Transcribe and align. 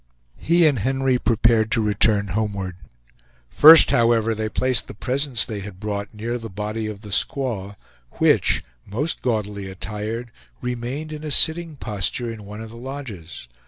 He 0.39 0.65
and 0.65 0.79
Henry 0.79 1.19
prepared 1.19 1.71
to 1.73 1.83
return 1.83 2.29
homeward; 2.29 2.75
first, 3.51 3.91
however, 3.91 4.33
they 4.33 4.49
placed 4.49 4.87
the 4.87 4.95
presents 4.95 5.45
they 5.45 5.59
had 5.59 5.79
brought 5.79 6.11
near 6.11 6.39
the 6.39 6.49
body 6.49 6.87
of 6.87 7.01
the 7.01 7.09
squaw, 7.09 7.75
which, 8.13 8.63
most 8.83 9.21
gaudily 9.21 9.69
attired, 9.69 10.31
remained 10.59 11.13
in 11.13 11.23
a 11.23 11.29
sitting 11.29 11.75
posture 11.75 12.31
in 12.33 12.45
one 12.45 12.61
of 12.61 12.71
the 12.71 12.77
lodges. 12.77 13.47